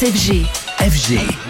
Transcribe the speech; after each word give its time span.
FG. 0.00 0.46
FG. 0.78 1.49